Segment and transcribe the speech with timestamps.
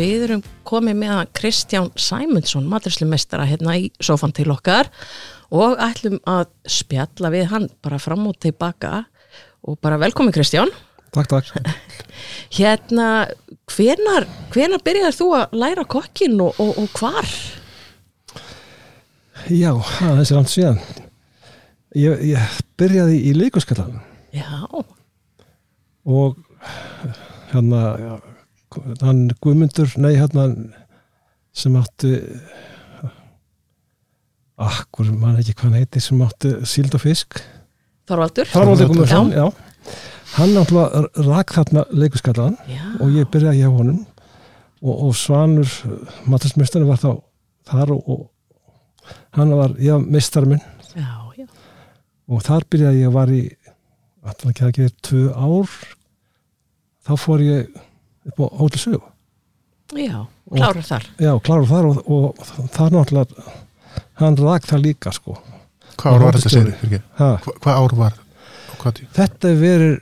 [0.00, 4.88] við erum komið með Kristján Sæmundsson, maturislimestara hérna í sofan til okkar
[5.52, 9.04] og ætlum að spjalla við hann bara fram og tilbaka
[9.66, 10.70] og bara velkomin Kristján.
[11.10, 11.50] Takk, takk.
[12.58, 13.26] Hérna,
[13.70, 17.30] hvenar, hvenar byrjaði þú að læra kokkin og, og, og hvar?
[19.50, 20.80] Já, það er langt síðan.
[21.98, 23.96] Ég, ég byrjaði í leikuskallan
[24.30, 24.62] Já,
[26.06, 26.36] og
[27.50, 28.20] hérna,
[29.00, 30.46] hann Guðmundur, nei hérna,
[31.56, 32.12] sem átti,
[34.60, 37.40] akkur, mann ekki hvað hann heiti, sem átti síld og fisk.
[38.10, 38.50] Þorvaldur.
[38.52, 39.48] Þorvaldur Guðmundsson, já.
[40.36, 44.04] Hann náttúrulega rak þarna leikuskallan Já, og ég byrjaði hjá honum
[44.80, 45.70] og, og Svanur
[46.30, 47.10] maturismestarinn var þá
[47.70, 50.62] þar og, og hann var, já, meistar minn
[50.94, 51.48] já, já.
[52.30, 53.42] og þar byrjaði ég var í
[54.20, 55.74] alltaf ekki að gera tvö ár
[57.08, 57.80] þá fór ég
[58.30, 59.02] upp á Hótel Sögu
[59.90, 60.20] Já,
[60.54, 61.06] klárar þar.
[61.18, 63.46] já, klára þar og, og þar náttúrulega
[64.20, 65.34] hann rak það líka sko
[66.00, 68.14] Hvað ár var þetta Hva, hvað ár var
[68.70, 69.96] og hvað þetta er verið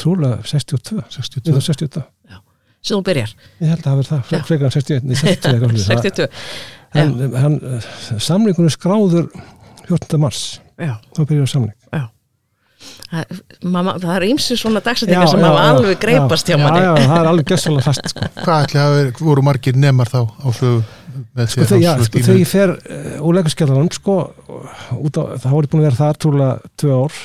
[0.00, 1.52] trúlega 62 62?
[1.54, 2.02] eða 68,
[2.80, 3.32] Sem þú byrjar.
[3.60, 4.26] ég held að það verið það Já.
[4.30, 5.88] fre- frekar en 61, nei, 60 eitthvað svoleiðis.
[5.94, 6.28] 62.
[6.96, 7.56] hann, hann,
[8.24, 9.26] samlingunum skráður
[9.90, 10.20] 14.
[10.22, 10.40] mars
[10.80, 10.94] Já.
[11.14, 12.06] þá byrjaði samling Það,
[13.66, 16.60] mamma, það er ýmsi svona dagsetningar Já, sem já, hafa já, alveg greipast hjá já,
[16.62, 16.80] manni.
[16.84, 18.28] já, það er alveg gæssalega fast sko.
[18.46, 20.78] Hvað ætli hafa verið, voru margir nemar þá á sögu
[21.36, 24.16] með sko, sér þegar, já, sko, ég fer uh, úr leikuskjallanum sko,
[25.00, 27.18] út á, þá var ég búin að vera þar trúlega tvö ár.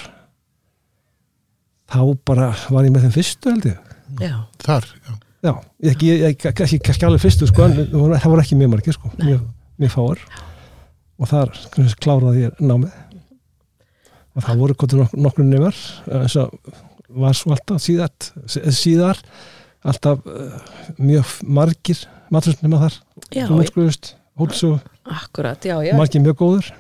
[1.95, 3.94] Þá bara var ég með þeim fyrstu held ég.
[4.22, 4.33] Já,
[4.66, 5.14] Þar, já.
[5.45, 5.52] já,
[5.86, 7.78] ég, ekki, ég, ég, ekki, ekki alveg fyrstu sko, en
[8.17, 9.42] það voru ekki mjög margir sko, mjög,
[9.81, 10.22] mjög fáar
[11.16, 11.52] og þar
[12.03, 12.95] kláraði ég námið
[14.35, 15.77] og það voru nok nokkur nefnar
[16.19, 16.55] eins og
[17.15, 18.11] var svo alltaf síðar,
[18.75, 19.21] síðar
[19.85, 20.57] alltaf uh,
[20.99, 22.01] mjög margir
[22.33, 22.97] maturisnema þar.
[23.31, 24.73] Já, Húnskruðust, Hólsú,
[25.05, 26.71] akkurat, já, já, margir mjög góður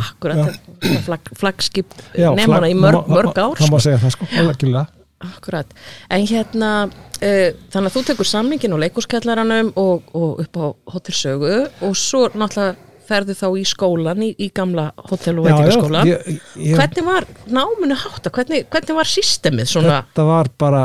[0.00, 0.56] akkurat,
[1.04, 3.84] flag, flagskip nefnana flag- í mörg, mörg ár, Það má sko.
[3.84, 4.78] segja það sko, alveg
[5.24, 5.70] akkurat.
[6.12, 11.52] En hérna, uh, þannig að þú tekur samningin og leikuskjallaranum og, og upp á hotelsögu
[11.84, 12.74] og svo náttúrulega
[13.08, 16.40] ferðu þá í skólan, í, í gamla hotel og ég,
[16.74, 18.30] Hvernig var náminu hátta?
[18.34, 20.00] Hvernig, hvernig var systemið svona?
[20.08, 20.82] Þetta var bara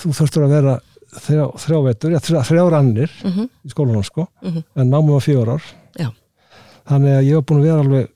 [0.00, 0.76] þú þurftur að vera
[1.12, 3.48] þrjá, þrjá vetur, ja, þrjá, þrjár annir Mhm.
[3.66, 4.62] í skólanum sko, Mhm.
[4.76, 5.62] en námið var fjögur ár
[5.98, 6.08] Já.
[6.88, 8.08] þannig að ég var búin að vera alveg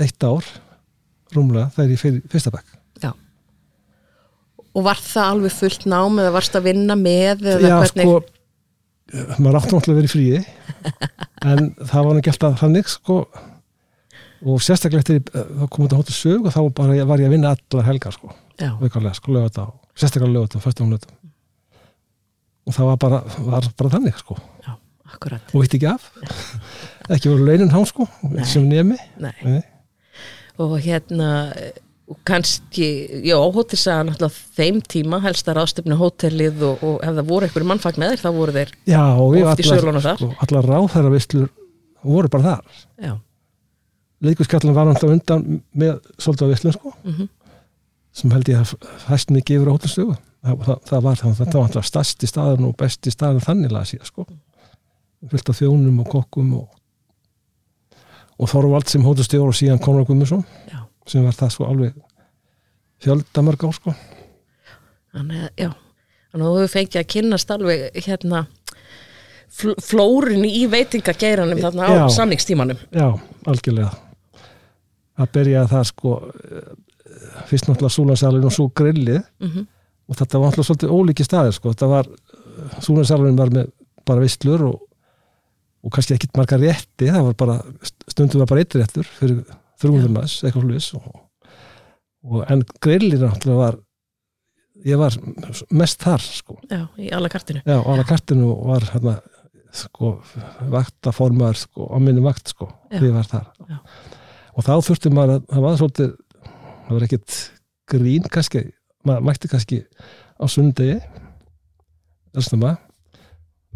[0.00, 0.44] eitt ár
[1.34, 2.76] rúmlega þegar ég fyrir fyrsta bekk
[4.70, 8.04] Og var það alveg fullt nám eða varst að vinna með Já, hvernig?
[8.06, 8.20] sko,
[9.42, 10.44] maður átti náttúrulega að vera í fríi
[11.44, 13.20] en það var ekki alltaf þannig sko.
[14.40, 17.34] Og sérstaklega eftir ég- þá kom þetta hóttu sög og þá bara, var ég að
[17.34, 18.30] vinna allar helgar sko,
[18.60, 21.12] aukarlega sko, lögata sérstaklega lögata, föstum lögata
[22.66, 24.36] og það var bara, var bara þannig sko.
[24.64, 24.76] Já,
[25.52, 26.10] og veitt ekki af.
[27.10, 28.44] Ekki voru launin hán sko Nei.
[28.44, 28.96] sem nemi.
[30.60, 31.52] Og hérna
[32.10, 32.86] og kannski,
[33.22, 37.68] já, hótelsaga náttúrulega þeim tíma, helst að ráðstöfnu hótelið og, og ef það voru einhverju
[37.70, 40.18] mannfagn með þeir, þá voru þeir, já og Oft í sölunum þar.
[40.18, 41.46] sko, allar ráðherra visslur
[42.02, 42.80] voru bara þar.
[43.06, 43.12] Já,
[44.26, 47.30] leikuskallan var náttúrulega undan með svolítið að visslum sko mhm,
[48.20, 48.74] sem held ég að
[49.06, 50.18] fæst mikið yfir á hótelstögu.
[50.40, 53.90] Það, það, það var það, þetta var alltaf stærsti staðan og besti staðan þannig laga
[53.92, 54.26] síðan sko.
[55.30, 56.68] Fyllt af þjónum og kokkum og,
[58.40, 61.96] og Þorvald sem hótelstjór og síðan Konrad Gummarsson já, sem var það sko alveg
[63.04, 63.94] fjöldamörg á sko.
[65.10, 65.70] Þannig að, já
[66.30, 68.44] þannig að þú fengið að kynnast alveg hérna
[69.50, 72.04] fl flórun í veitingageiranum þarna á Já.
[72.20, 72.78] samningstímanum.
[72.94, 73.08] Já,
[73.50, 73.90] algjörlega.
[75.18, 76.70] Það byrjaði það sko eh,
[77.50, 79.20] fyrst náttúrulega súlansalinn og svo grillið.
[79.42, 79.66] Mm
[80.10, 82.08] og þetta var náttúrulega svolítið ólíki staðir sko, þetta var
[82.82, 83.70] súlansalinn var með
[84.08, 84.78] bara visslur og,
[85.86, 87.58] og kannski ekkit marga rétti, það var bara
[88.10, 89.44] stundum var bara eitt réttur fyrir
[89.80, 91.20] þrjúndur maður, eitthvað
[92.20, 93.78] og en grillið náttúrulega var
[94.86, 95.16] ég var
[95.76, 96.56] mest þar sko.
[96.70, 99.16] Já, í alla kartinu Já, á ala kartinu var hérna,
[99.76, 100.14] sko,
[100.72, 102.98] vaktaformaður sko, á minni vakt sko, Já.
[102.98, 103.48] því ég var þar.
[103.68, 103.78] Já.
[104.56, 106.12] og þá þurfti maður að það var svolítið,
[106.86, 107.38] það var ekkit
[107.90, 108.64] grín kannski,
[109.06, 109.80] maður mætti kannski
[110.40, 111.00] á sundegi
[112.36, 112.80] elstum maður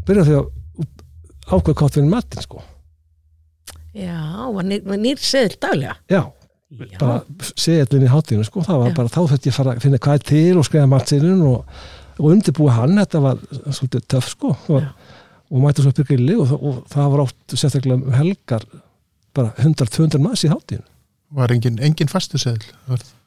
[0.04, 0.50] byrja því að
[1.44, 2.62] ákveð hvað fyrir matinn sko
[3.94, 4.18] já,
[4.54, 5.96] var nýr, var nýr seðil daglega.
[6.10, 6.22] Já,
[6.74, 7.18] já, bara
[7.54, 8.94] segjallin í hátinu sko, það var Já.
[8.98, 11.76] bara þá þurfti ég að finna hvað er til og skreiða matsinnin og,
[12.18, 14.88] og undirbúa hann, þetta var svolítið töff sko og,
[15.50, 18.66] og mætti svo grilli og, og það var oft sérstaklega um helgar
[19.34, 20.82] bara 100-200 manns í hátinu
[21.34, 22.62] Var engin, engin fastu seðl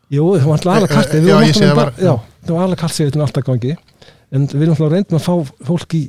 [0.08, 2.14] Jú, það var alltaf alveg kart já, ég sé það var- Já,
[2.48, 3.74] það var alveg kart segjallin alltaf gangi
[4.32, 6.02] en við erum alltaf reyndum að fá fólk í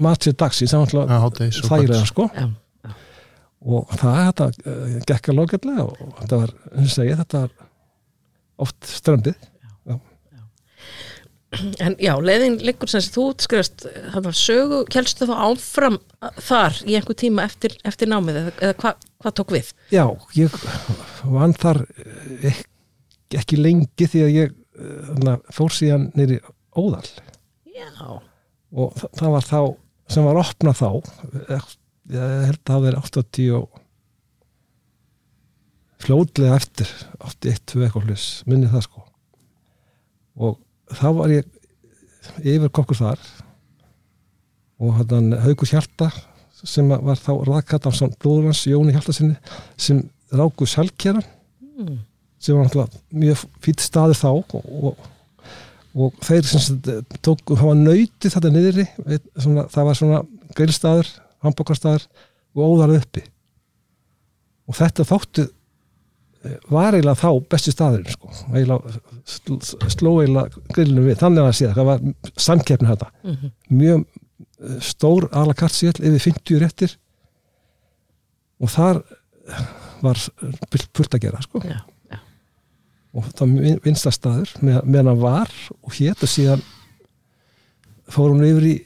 [0.00, 2.28] matsér dagsins, það var alltaf þægilega sko.
[2.32, 2.46] Já,
[3.62, 7.56] og það þetta uh, gekk að lókjallega og þetta var, og segja, þetta var
[8.66, 9.48] oft ströndið
[11.84, 15.98] en já, leiðin liggur sem þú útskrifast hann var sögu, kjælstu þá áfram
[16.40, 19.70] þar í einhver tíma eftir, eftir námið eða, eða hvað hva tók við?
[19.92, 20.04] Já,
[20.34, 20.54] ég
[21.30, 22.64] vann þar eh, ek,
[23.42, 26.40] ekki lengi því að ég eh, þarna, fór síðan nýri
[26.78, 27.04] óðal.
[27.70, 27.92] Já,
[28.72, 29.60] og það, það var þá
[30.12, 30.88] sem var opnað þá
[31.54, 31.70] eh,
[32.10, 32.18] ég
[32.48, 33.80] held að það verið 80 og
[36.02, 36.90] fljótlega eftir
[37.20, 39.04] 81, 2 eitthvað hlis minni það sko
[40.42, 40.58] og
[40.96, 41.46] þá var ég
[42.42, 43.22] yfir kokkur þar
[44.82, 46.10] og hann Haugur Hjalta
[46.62, 49.36] sem var þá rakat af blóðurans Jóni Hjalta sinni
[49.76, 50.02] sem
[50.32, 51.24] ráku selkjæran
[51.78, 51.98] mm.
[52.42, 55.08] sem var náttúrulega mjög fýtt staður þá og, og,
[55.94, 58.52] og þeir sem það var nöyti þetta
[59.42, 60.22] svona, það var svona
[60.56, 61.10] grillstaður,
[61.42, 62.06] hambúkarstaður
[62.56, 63.24] og óðar uppi.
[64.70, 68.32] Og þetta þáttu eh, var eiginlega þá besti staðurinn sko.
[69.92, 72.04] sló eiginlega grillinu við, þannig að sé það var
[72.48, 76.98] samkeppni þetta Mm mjög eh, stór alakartsél yfir 50 réttir.
[78.62, 79.02] Og þar
[80.02, 80.18] var
[80.94, 81.62] fullt að gera sko.
[81.66, 81.80] Já,
[82.10, 82.18] já,
[83.12, 85.50] og það var vinstastaður með, með var
[85.82, 86.62] og hétt og síðan
[88.12, 88.76] fór hún yfir í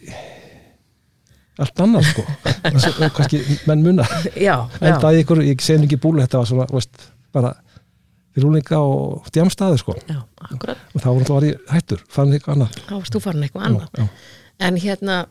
[1.62, 2.25] allt annað sko.
[2.26, 4.91] Og kannski menn munna já, já.
[4.91, 7.55] endaði ykkur, ég segi ekki búlu þetta var svona, veist, bara
[8.37, 9.97] fyrir úlinga og djamstaður sko.
[10.11, 10.20] Já,
[10.53, 12.79] og þá var ég hættur, fann eitthvað annað.
[12.85, 14.11] Þá varst þú farin eitthvað annað?
[14.67, 15.23] En hérna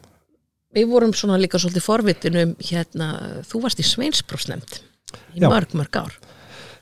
[0.76, 3.12] við vorum svona líka svolítið forvitin um hérna,
[3.48, 4.82] þú varst í Sveinsbrósnefnd
[5.38, 6.18] í mörg, mörg ár.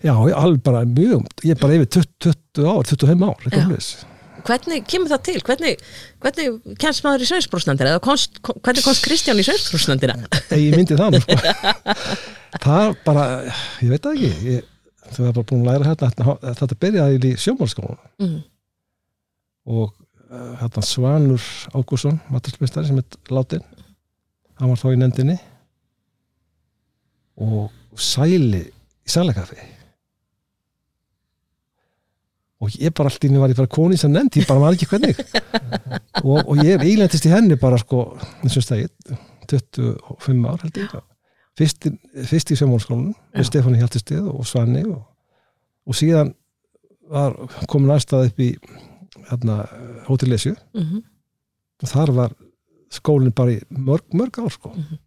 [0.04, 3.70] Já, ég alveg bara mjög ég er bara yfir 20, 20 ár, 25 ár eitthvað
[3.72, 3.92] hlis
[4.48, 5.38] hvernig kemur það til?
[5.48, 5.74] hvernig,
[6.24, 7.30] hvernig kemst maður í
[8.04, 10.16] konst, hvernig komst Kristján í Sveinsbrósnefndina?
[10.52, 11.38] ég myndi það nú sko.
[12.68, 13.26] það bara,
[13.82, 14.70] ég veit það ekki ég,
[15.14, 18.40] þú var bara búin að læra hérna þetta, byrjaði í sjómálskólan Mm.
[19.70, 19.94] og
[20.62, 21.44] hérna Svanur
[21.78, 23.62] Ágússon matursmestari sem er látin
[24.60, 25.36] hann var þá í nefndinni
[27.44, 29.60] og Sæli í Sælakaffi
[32.64, 34.78] og ég bara allt í henni var ég bara koni sem nefnd, ég bara var
[34.78, 35.20] ekki hvernig.
[36.24, 38.86] Og, og ég eiginlega í henni bara sko, og stæði
[39.52, 40.94] 25 ár held ég.
[41.60, 41.90] Fyrst,
[42.30, 42.58] fyrst í
[43.12, 43.42] Já.
[43.42, 45.02] með Stefáni Hjaltistið og Svanni og,
[45.84, 46.32] og síðan
[47.12, 47.36] var
[47.70, 48.54] komin aðstæða upp í
[49.30, 49.58] hérna,
[50.08, 50.86] hótellesju Mm
[51.84, 52.34] og þar var
[52.94, 54.70] skólinn bara í mörg, mörg ár sko.
[54.70, 55.00] Mhm.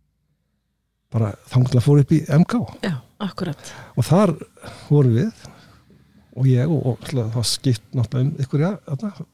[1.11, 2.97] bara þangla fór upp í MK já,
[3.97, 4.33] og þar
[4.91, 5.31] vorum við
[6.37, 9.27] og ég og, og ætla, það skipt náttúrulega um ykkur þarna.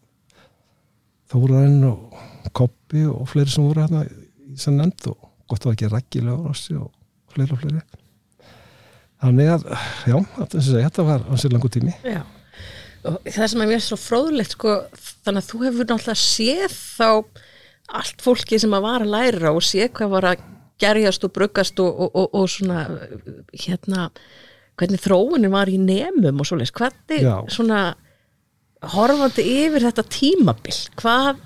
[1.32, 2.20] Þórainn og
[2.52, 6.76] Koppi og fleiri sem voru hérna í sem nefnd og gott var ekki rækkilega rossi
[6.76, 6.90] og
[7.32, 7.82] fleiri og fleiri
[9.22, 9.66] þannig að,
[10.10, 10.16] já,
[10.56, 12.22] segja, þetta var ansið langur tími já.
[13.06, 14.76] og það sem er mér svo fróðlegt sko,
[15.26, 17.08] þannig að þú hefur náttúrulega séð þá
[18.02, 20.46] allt fólki sem að var að læra og séð hvað var að
[20.82, 22.86] gerjast og bruggast og, og, og, og svona
[23.52, 24.08] hérna
[24.80, 27.34] hvernig þróunin var í nemum og svoleiðis, hvernig Já.
[27.52, 27.82] svona
[28.92, 31.42] horfandi yfir þetta tímabil hvað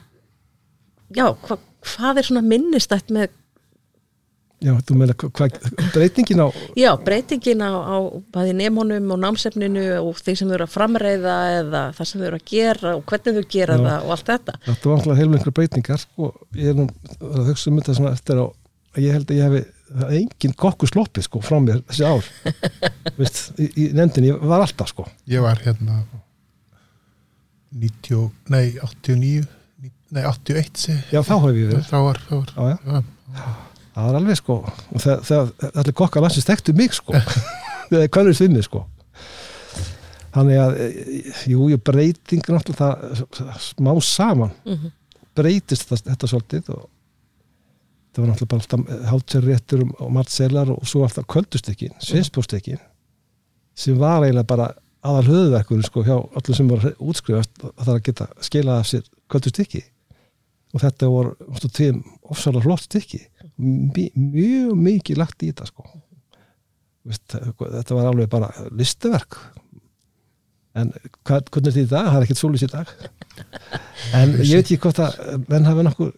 [1.16, 3.28] já, hva, hvað er svona minnistætt með
[4.64, 5.58] já, þú meina, hvað,
[5.92, 7.96] breytingin á Já, breytingin á, á
[8.32, 12.28] bæði nemunum og námsefninu og þeir sem þau eru að framreiða eða það sem þau
[12.30, 13.84] eru að gera og hvernig þau gera Já.
[13.86, 14.58] það og allt þetta.
[14.70, 16.32] Þetta var alltaf einhverja breytingar sko.
[16.56, 16.88] ég er nú
[17.20, 20.54] að hugsa um þetta svona eftir að ég held að ég hefi það er engin
[20.58, 22.30] kokku sloppi sko frá mér þessi ár.
[23.20, 25.06] Vist, í, í nefndinni, ég var alltaf sko.
[25.30, 26.00] Ég var hérna
[27.76, 29.46] 90, og- nei 89
[29.82, 31.12] ní- nei 81 segi ég.
[31.12, 31.86] já þá hef ég verið.
[31.90, 32.52] Þá var, þá var.
[32.56, 33.02] Já, já.
[33.36, 33.46] já,
[33.96, 37.12] það var alveg sko og þegar, allir kokkar landsins þekktu mig sko.
[38.12, 38.84] Kvörður við mig sko.
[40.36, 40.74] Þannig að
[41.48, 44.92] jú, jú, breyting náttúrulega það smá saman Mm
[45.36, 46.84] breytist þetta, þetta svolítið og
[48.16, 52.80] það var náttúrulega bara alltaf hátserréttur og matselar og svo alltaf köldustekkin, svinsbústekkin
[53.76, 54.70] sem var eiginlega bara
[55.06, 58.88] aðal höfðverkur sko hjá öllum sem voru að útskrifast að það að geta skilað af
[58.90, 59.82] sér köldustekki
[60.74, 62.00] og þetta voru tveim
[62.32, 63.20] ofsalega flott stykki
[63.56, 65.86] mjög, mikið lagt í þetta sko.
[67.06, 69.38] Þetta var alveg bara listaverk.
[70.76, 70.90] En
[71.24, 72.08] hvað, hvernig er þetta í dag?
[72.10, 72.94] það er ekkert svolítið í dag.
[74.16, 76.12] En ég veit ekki hvort að menn hafa nokkur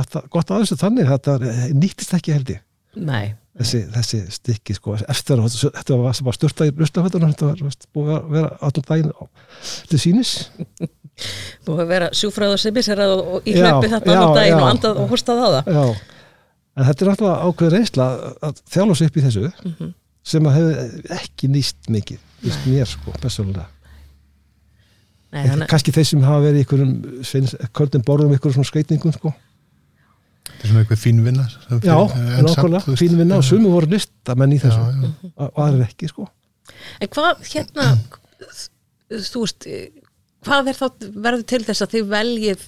[0.00, 1.36] þetta, gott að þessu þannig þetta
[1.82, 2.62] nýttist ekki held ég
[2.96, 7.60] Nei, þessi, þessi stykki sko eftir að þetta var bara styrta í rustafötunum þetta var
[7.66, 9.28] veist, búið að vera daginn á-
[9.90, 10.30] til sínis
[11.66, 14.60] Búið að vera sjúfræð og semisherað og, í hlaupi þetta daginn já.
[14.60, 15.70] og andað og hostað á það.
[15.72, 15.84] Já,
[16.76, 18.08] en þetta er náttúrulega ákveð reynsla
[18.44, 19.94] að þjála sig upp í þessu Mhm.
[20.26, 23.64] sem að hefur ekki nýst mikið, nýst mér sko, persónulega.
[25.32, 26.92] Nei, En þannig, kannski þeir sem hafa verið í einhverjum
[27.76, 29.32] kvöldin borðum einhverjum svona skreitningum sko.
[30.66, 31.96] Þetta er svona eitthvað fín vinna sem Já,
[32.46, 34.80] nákvæmlega, þú veist, fín vinna og sumi voru listamenn í þessu.
[34.82, 35.30] já, já.
[35.46, 36.26] og aðrir ekki sko.
[37.00, 37.86] en hvað hérna,
[39.10, 39.68] þú veist,
[40.46, 40.86] hvað er þá
[41.28, 42.66] verður til þess að þið veljið,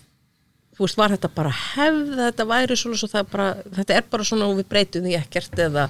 [0.78, 3.50] þú veist, var þetta bara hefð, þetta væri svona svo það bara,
[3.80, 5.88] þetta er bara svona og við breytum því ekkert eða,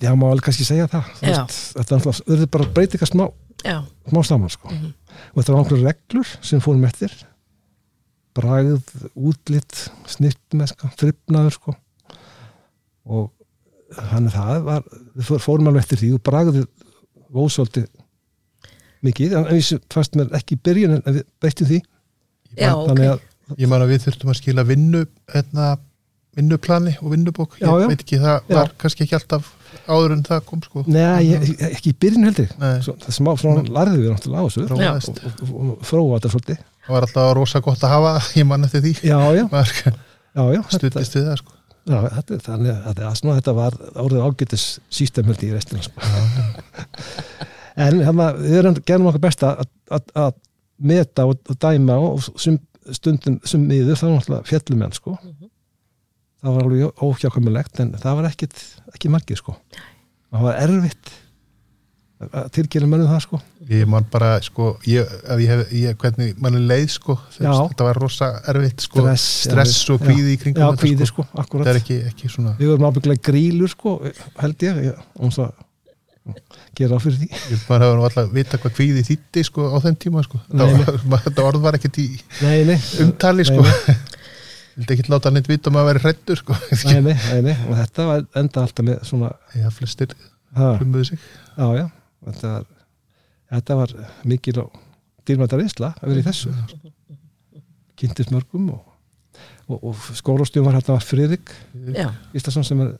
[0.00, 3.26] Já, má alveg kannski segja það veist, Þetta er náttúrulega, þetta er bara breytinga smá,
[3.66, 3.74] já,
[4.08, 4.70] smá saman sko.
[4.72, 7.12] og þetta var einhverju reglur sem fórum eftir
[8.36, 11.74] bragð, útlitt snittmeska, þryfnaður sko.
[13.10, 13.30] og
[14.10, 14.84] hann það var,
[15.16, 16.66] við fór- fórum alveg eftir því og bragðið
[17.34, 17.82] ósvöldi
[19.06, 21.78] mikið, en við fannst mér ekki í byrjun en við breytum því
[22.60, 23.16] já, þannig ok.
[23.16, 23.26] að
[23.58, 24.98] Ég man að við þurftum að skila vinnu
[25.34, 25.64] hérna,
[26.38, 27.86] vinnuplani og vinnubók ég Já, já.
[27.90, 28.54] veit ekki, það Já.
[28.60, 29.48] var kannski ekki alltaf
[29.90, 32.52] áður en það kom sko Nei, ég, ekki í byrjun heldur.
[32.86, 36.32] Svo, það smá svona larðið við náttúrulega á þessu og, og, og, og þróa þetta
[36.36, 40.60] svolítið það var alltaf rosa gott að hafa það, ég man eftir því Já, já,
[40.74, 41.56] stuttist við það sko
[41.90, 46.02] já þetta, er- þannig að þetta, svona, þetta var orðið ágætis sístemöldi í restina sko.
[47.80, 50.34] En hérna, við erum gerum okkur besta að, að, að
[50.90, 52.58] meta og, og dæma og sum,
[52.92, 55.14] stundum sem miður þá náttúrulega fjallum enn sko.
[56.42, 58.60] það var alveg óhjákvæmulegt en það var ekkit,
[58.92, 59.56] ekki margir sko.
[60.34, 61.12] það var erfitt
[62.52, 63.38] tilkynna mönnum það sko.
[63.70, 65.08] ég man bara sko ég,
[65.40, 69.00] ég hef, ég, hvernig mann er leið sko þetta var rosa erfitt sko.
[69.00, 71.24] Stress, stress, og kvíði í kringum Já, þetta kvíði sko.
[71.32, 73.96] sko, það er ekki, ekki svona Við vorum ábygglega grílur sko,
[74.42, 75.52] held ég, ég um það
[76.76, 77.28] gera á fyrir því.
[77.54, 80.40] ég bara hefur alltaf vita hvað kvíði þýtti sko á þenn tíma sko.
[81.24, 82.08] Þetta orð var ekkert í
[82.44, 83.64] Nei, nei, umtali sko.
[84.76, 86.56] Vildi ekki láta neitt vita um að vera hrættur sko.
[86.90, 90.14] Nei, nei, nei, og þetta var enda alltaf með svona, já, flestir
[90.56, 91.24] ha, hlumuðu sig.
[91.56, 91.86] Já, já,
[92.26, 92.66] þetta var,
[93.54, 93.94] þetta var
[94.28, 94.78] mikil og
[95.28, 96.54] dýrmættar reynsla að vera í þessu.
[98.00, 98.86] Kynntist mörgum og,
[99.68, 101.52] og, og skólastjum var var Friðrik
[101.96, 102.94] já, Íslasson sem er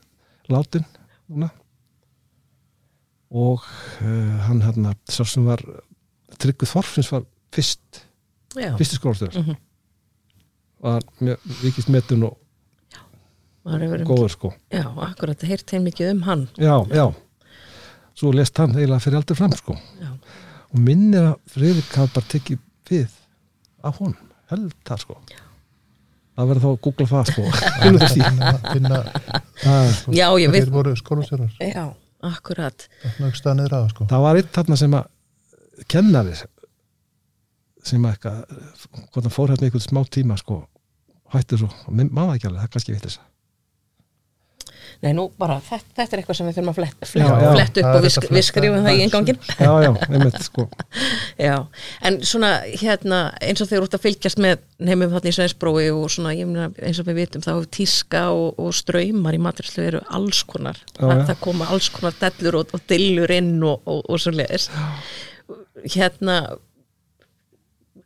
[0.51, 0.85] látin
[1.29, 1.49] núna.
[3.31, 5.61] Og uh, hann hérna, sá sem var
[6.41, 7.23] Tryggvið Þorfins var
[7.55, 8.01] fyrst
[8.59, 9.57] já, fyrsti skólastjóður Mhm.
[10.81, 12.37] var mjög vikist metun og
[13.65, 14.49] um, góður sko.
[14.73, 17.05] Já, akkurat, heyrt heim mikið um hann, já, já,
[18.21, 19.77] svo lest hann eiginlega fyrir aldrei fram sko.
[20.01, 20.11] Já,
[20.71, 22.59] og minnir að Friðrik hafi bara tekið
[22.91, 23.15] við
[23.87, 25.17] af honum, held það sko.
[26.37, 27.47] Það verður þá að googla það sko.
[27.81, 29.01] Finna, finna
[29.61, 30.71] það, já, ég þeir veit,
[31.59, 31.85] já,
[32.31, 32.87] akkurat,
[33.81, 34.07] að sko.
[34.13, 36.37] Það var eitt þarna sem að kennari
[37.81, 40.61] sem að eitthvað fór hérna einhvern smá tíma sko
[41.33, 43.21] hættur svo, maður ekki alveg, það er kannski vitt þess
[45.01, 47.51] nei, nú bara, þetta, þetta er eitthvað sem við þurfum að flett, Já, flett, já,
[47.55, 50.65] flett upp og við, við fletta, skrifum það í engangin já, já, einmitt sko.
[51.47, 51.55] Já,
[52.07, 56.05] en svona hérna eins og þeir út að fylgjast með nefnum þarna í Sveinsbrói og
[56.13, 60.77] svona eins og við vitum þá tíska og, og ströymar í maturslu eru alls konar.
[60.97, 64.35] Já, það, það koma alls konar dellur og, og dillur inn og, og, og svo
[64.35, 64.69] leiðis
[65.95, 66.37] hérna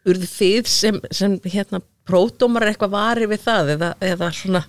[0.06, 4.62] urðu þið sem, sem hérna pródómar eitthvað vari við það eða, eða svona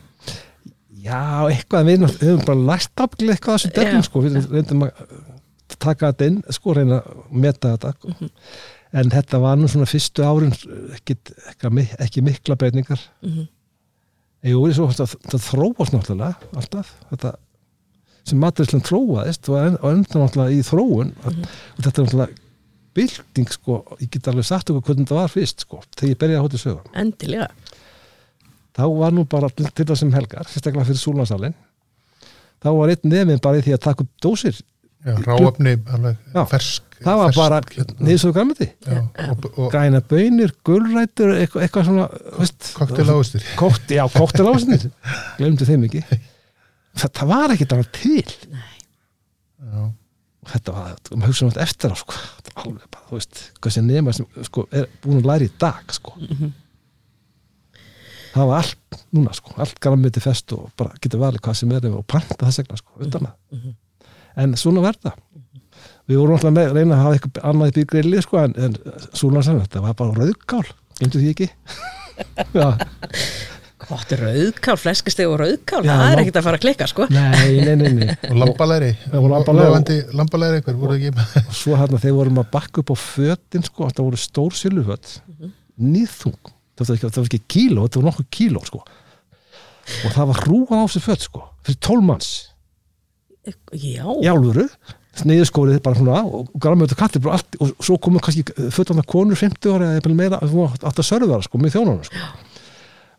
[1.06, 1.22] Já,
[1.52, 4.02] eitthvað við höfum bara lært afglega eitthvað þessu Já.
[4.06, 5.02] sko, við reyndum að
[5.82, 8.30] taka þetta inn, sko, reyna að meta þetta Mhm.
[9.00, 10.52] en þetta var nú svona fyrstu árin
[10.96, 11.16] ekki,
[12.06, 13.00] ekki, mikla breytingar.
[13.22, 13.48] Mhm.
[14.46, 17.34] Jú, svo þetta, þetta þróast náttúrulega alltaf, þetta
[18.26, 21.12] sem maturislan þróaðist og en- og enda náttúrulega í þróun.
[21.14, 21.42] Mhm.
[21.78, 22.42] og þetta er náttúrulega
[22.96, 26.38] bylting sko, ég get alveg sagt okkur hvernig þetta var fyrst sko, þegar ég byrjaði
[26.38, 27.48] að hóta sögum endilega
[28.76, 31.56] þá var nú bara til til þessum helgar sérstaklega fyrir súlansalinn
[32.62, 35.76] þá var einn nefn bara í því að taka upp dósir já, ráöfni
[36.50, 37.61] fersk það var fersk, bara
[38.00, 42.09] niðursöðu græmiti já, og, og græna bönir, gulrætur eitthvað, eitthvað svona
[42.40, 42.73] áustur
[43.61, 44.88] Kókt, já, kóktelásinir
[45.38, 46.02] glemdu þeim ekki.
[46.97, 48.35] Þetta var ekkert alveg til.
[49.61, 49.80] Já,
[50.47, 52.21] og þetta var, maður hugsa um þetta eftir á sko.
[52.56, 56.16] Alveg bara, þú veist, hvað sem sem sko, er búin að læra í dag sko.
[58.36, 61.88] Það var allt núna, sko, allt grammiti fest og bara getur valið hvað sem er
[61.90, 63.66] og panta þess vegna, sko, utan að.
[64.36, 65.14] En svona verða
[66.06, 68.56] við vorum alltaf með að reyna að hafa eitthvað annað upp í grilli, sko, en,
[68.62, 68.78] en
[69.10, 70.64] svona sem þetta var bara rauðkál,
[71.00, 71.50] glemdu því ekki?
[72.56, 72.68] Já,
[73.86, 77.06] Gott rauðkál, fleskisteg og rauðkál Já, það er ekkert að fara að klikka sko.
[77.12, 78.14] Nei, nei, nei, nei.
[78.30, 78.88] og lambalæri.
[80.16, 80.58] Lambalæri.
[80.58, 81.34] einhver voru ekki með.
[81.44, 85.12] Og svo hérna þegar vorum að bakka upp á fötin sko, þetta voru stór silföt
[85.76, 88.83] nýðþung, það var ekki, það var ekki kíló þetta var nokkuð kíló sko.
[90.04, 92.30] Og það var hrúan á sig föt sko fyrir tólmanns
[93.47, 94.66] Já, í álfuru
[95.25, 98.42] niðurskórið bara svona og þetta kallir bara allt og svo komum kannski
[98.75, 102.25] fötana konur 50 ára eða meira átt að sörða sko með þjónunum sko.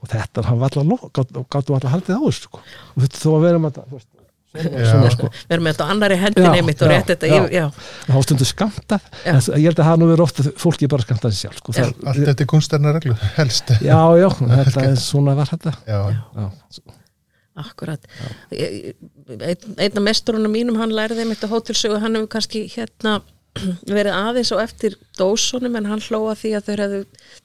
[0.04, 2.62] og þetta hann var alltaf gáttu alltaf haldið á þessu sko.
[2.94, 4.17] Og þetta þó að vera með þetta
[4.64, 7.30] svona sko við erum með þetta á annari hendinni Já, mitt og já, rétt þetta
[7.32, 7.36] já.
[7.38, 7.66] yfir- já.
[8.08, 9.32] þá stundu skamtað Já.
[9.34, 11.76] en ég held að það nú verið ofta fólki bara skamtað sér sjálf sko.
[11.78, 11.84] Já.
[11.84, 16.00] Það, allt eftir kunstarna reglu, helst já, já, þetta er svona var þetta já,
[16.38, 16.50] já,
[17.58, 18.04] Akkurat
[18.54, 18.94] Ég-
[19.28, 23.18] Einn einn af mesturunum mínum hann lærði mitt á hótelsögu, hann hefur kannski hérna
[23.98, 27.00] verið aðeins á eftir dósunum en hann hlóa því að þau hefðu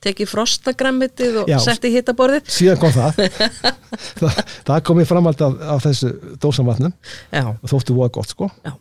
[0.06, 1.58] tekið frostagrammitið og Já.
[1.64, 3.20] sett í hittaborðið síðan kom það.
[4.22, 6.92] Það, það kom ég framald af, af þessu dósamatnum
[7.32, 8.46] Já, og þóttu voða gott sko.
[8.64, 8.72] Já,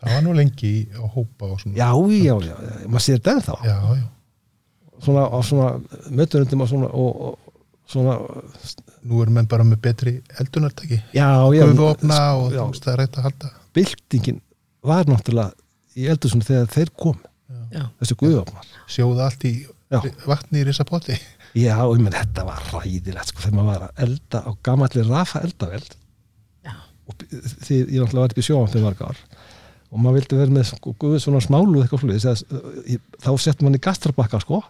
[0.00, 1.76] það var nú lengi í- á hópa og svona.
[1.76, 2.54] Já, já, já,
[2.88, 3.56] maður sér þetta ennþá.
[3.68, 4.06] Já, já.
[5.04, 5.68] svona á svona
[6.08, 8.16] mötunundum og svona og, og svona
[9.06, 11.02] nú erum menn bara með betri eldunartæki.
[11.14, 13.52] Já, já, og já, þú veist það er rætt að halda.
[13.76, 14.40] Byltingin
[14.86, 15.52] var náttúrulega
[15.96, 17.18] í eldur þegar þeir kom
[17.72, 19.54] já, þessu guðopnar sjóða allt í
[19.86, 20.00] Já.
[20.26, 21.14] vatni í risapotti
[21.56, 25.42] já, ég menn þetta var ræðilegt sko, þegar maður var að elda á gamalli rafa
[25.46, 25.94] eldaveld.
[26.66, 26.74] Já,
[27.06, 29.22] og því ég náttúrulega var upp í sjóan fyrir marga ár.
[29.86, 32.44] Og maður vildi vera með sko, guð svona smálu eitthvað flugis
[33.22, 34.60] þá settum mann í gastrabakka sko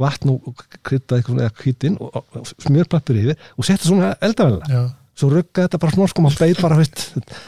[0.00, 4.12] vatn og krydda eitthvað svona eða kvítin og, og, og smjörplappur yfir og setja svona
[4.26, 4.82] eldavelna já.
[5.14, 7.02] Svo rugga þetta bara smá sko maður beig bara veist,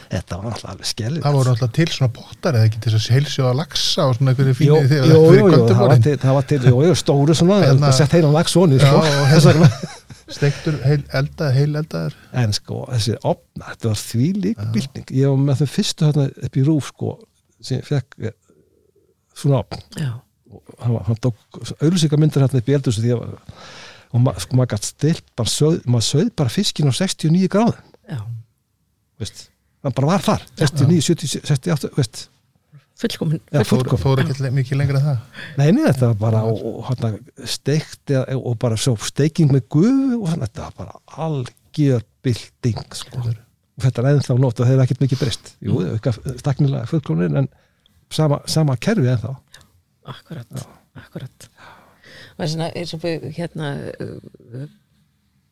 [0.07, 3.09] þetta var alltaf alveg skellið það voru alltaf til svona bóttar eða ekki til þess
[3.09, 5.57] að heilsjóða lagsa og svona einhverju Jú, fínir jú, þegar jú, fyrir jú, það var
[5.57, 9.49] kvöldumorinn til, það var til jú, jú, stóru svona, Hérna- það sett heilan og þess
[9.51, 9.71] vegna
[10.31, 12.15] stektur heil eldað, heil eldaður.
[12.35, 16.27] En sko, þessi opna, þetta var því lík bylting, ég var með þeim fyrstu hérna
[16.47, 17.13] upp í rúf sko,
[17.63, 18.35] sem ég fekk eh,
[19.37, 19.83] svona opn.
[20.81, 23.37] Hann, hann tók auðlýsingar myndir hérna upp í eldhúsi því að
[24.17, 27.77] og ma, sko, maður gætt stilt bara söð, maður söð bara fiskin á 69 gráðum
[28.09, 28.19] já.
[29.21, 29.45] Veist,
[29.85, 30.43] hann bara var þar.
[30.59, 32.23] 69, 70, 68, veist.
[32.97, 34.01] Fullkomin fór, fullkomin.
[34.01, 35.41] fór ekki le- mikið lengra en það?
[35.59, 37.11] Nei, nei, þetta var bara og, og, hérna,
[37.45, 42.81] steikt eða- og bara svo steiking með gufu og svona, þetta var bara algjör bylting
[42.97, 43.21] sko.
[43.21, 45.51] og þetta er ennþá nót og það hefur ekkert mikið breyst.
[45.61, 45.77] Jú,
[46.41, 47.49] staknilega fullkomnin en
[48.09, 49.35] sama, sama kerfi ennþá.
[50.07, 50.65] Akkurat,
[50.97, 51.49] akkurat.
[51.53, 51.76] Það
[52.45, 53.71] svona eins og við hérna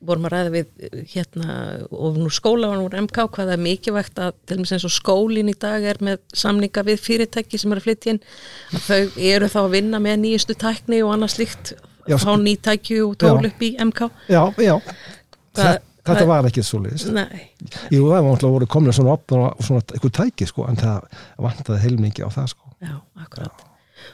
[0.05, 1.53] vorum að ræða við hérna
[1.89, 4.93] og nú skóla og nú MK hvað það er mikilvægt að til dæmis eins og
[4.93, 8.21] skólin í dag er með samninga við fyrirtæki sem eru að flytja inn.
[8.75, 11.73] Að þau eru þá að vinna með nýjustu tækni og annað slíkt
[12.05, 14.75] Já, fá sko- nýtækju og tól upp í MK Já, já,
[15.55, 17.49] Hvað- þetta, hvað- var ekki svo leiðis Nei,
[17.89, 21.07] Jú, það var náttúrulega voru komin svona opna og svona eitthvað tæki sko, en það
[21.41, 22.75] vantaði heilmingi á það sko.
[22.85, 22.93] Já,
[23.25, 23.64] akkurat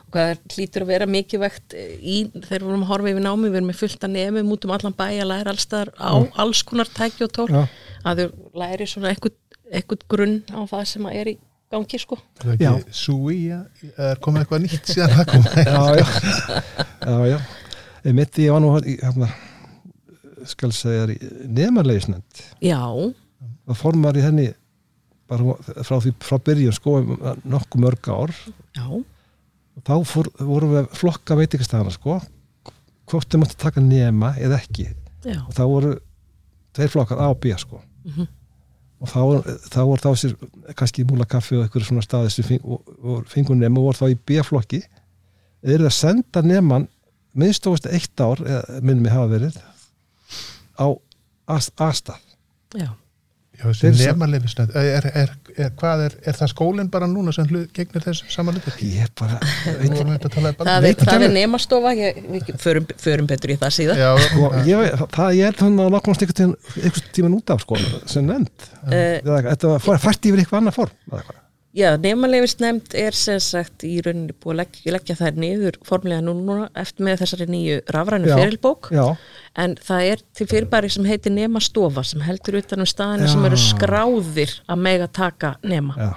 [0.05, 3.49] og hvað er, hlýtur að vera mikilvægt í, þegar við vorum að horfa yfir námi
[3.49, 6.11] við erum með fullt að nefum út um allan bæ að læra allstaðar á
[6.43, 7.47] alls konar tæki og tól.
[7.51, 7.63] Já.
[8.07, 9.37] að þau læri svona eitthvað,
[9.71, 11.37] eitthvað grunn á það sem að er í
[11.71, 12.17] gangi sko.
[12.43, 16.07] Er súi er komið eitthvað nýtt síðan það kom Já, já,
[17.07, 17.39] já, já.
[18.17, 19.29] Mitt ég var nú í, hérna,
[20.49, 21.05] skal segja
[21.45, 22.81] nefnarlegisnend já,
[23.69, 24.47] það formar í henni
[25.31, 26.97] bara frá því frá byrjun sko
[27.47, 28.33] nokkuð mörg ár.
[28.75, 28.87] Já,
[29.79, 32.19] þá fór, vorum við að flokka veitingastæðana sko.
[33.11, 34.87] Hvort þau mátti taka nema eða ekki.
[35.25, 35.95] Já, og þá voru
[36.75, 37.81] tveir flokkar A og B sko.
[38.05, 38.27] Mhm.
[39.01, 39.21] og þá,
[39.73, 40.33] þá voru þá sér
[40.77, 44.81] kannski múlakaffi og einhverju svona staði sem og fingur nema og voru þá í B-flokki.
[45.63, 46.87] Eða eru að senda neman
[47.33, 48.41] minnstofast eitt ár
[48.81, 49.57] minnum ég hafa verið
[50.77, 50.87] á
[51.49, 52.19] A-stað
[54.81, 58.57] er, er, er, hvað er, er það skólinn bara núna sem hlut, gegnir þess saman
[58.57, 58.77] hlutur?
[58.81, 62.89] ég er bara tala um það bara er, veit það er nemastofa ég, við förum,
[63.01, 66.25] förum betur í það síðan Já, sko, já, ég, það, ég held hann að nákvæmst
[66.27, 68.67] einhvern tímann út af sko sem nefnd.
[68.89, 71.41] Eh, þetta var fært yfir eitthvað annað form eða eitthvað.
[71.71, 76.65] Já, nefnleifisnefnd er sem sagt í rauninni búið að leggja, leggja þær niður formlega núna
[76.75, 78.33] eftir með þessari nýju rafrænu Já.
[78.35, 79.05] fyrilbók já,
[79.63, 83.31] en það er til fyrirbæri sem heitir nemastofa sem heldur utan um staðinu Já.
[83.31, 85.95] sem eru skráðir að mega taka nema.
[85.95, 86.11] Já,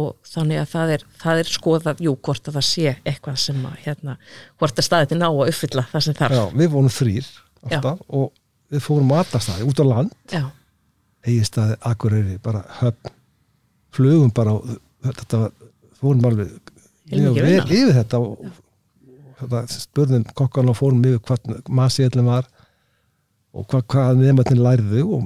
[0.00, 3.62] og þannig að það er, það er skoðað, jú, hvort að það sé eitthvað sem
[3.68, 4.16] að, hérna,
[4.56, 6.40] hvort að staðið til ná að uppfylla það sem þarf.
[6.40, 7.32] já, við vorum þrýr
[7.68, 8.28] alltaf og
[8.72, 10.20] við fórum matastæði út á land.
[10.32, 10.44] Já,
[11.28, 13.18] eigistæði, akureyri, bara höfn
[13.94, 15.44] flugum bara og þetta
[16.00, 16.52] fórum alveg
[17.10, 17.34] vinna.
[17.66, 22.48] yfir þetta og, og þetta, spurðum kokkan og fórum yfir hvað masiðlum var
[23.50, 25.24] og hvað, hvað nefnarnir lærðu og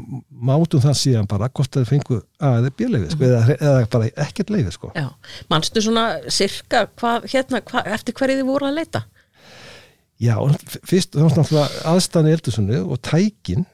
[0.48, 4.52] mátum það síðan bara hvort þeir fengu að þeir bíleifi sko, eða, eða bara ekkert
[4.54, 4.92] leifi sko.
[5.52, 9.04] Manstu svona sirka hvað, hérna, hvað, eftir hverju þið voru að leita?
[10.22, 10.38] Já,
[10.86, 13.66] fyrst þá var náttúrulega aðstæðan í Eldursunni og tækin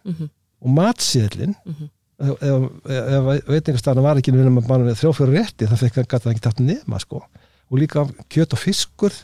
[0.61, 6.01] og matsýðlin ef, ef, ef veitingastæðan var ekki nema bara með þrjófjóru rétti það fekk
[6.01, 7.23] hann gæti ekki tapt nema sko.
[7.71, 9.15] Og líka kjöt og fiskur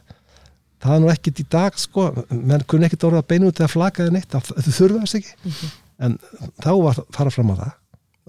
[0.82, 2.08] það er nú ekkit í dag sko.
[2.30, 5.68] Menn kunni ekkit orða beinu út eða flakaði neitt það, það þurfa þess ekki.
[6.06, 6.16] En
[6.62, 7.74] þá var það fara fram á það.